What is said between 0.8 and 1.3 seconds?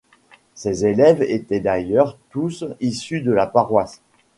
élèves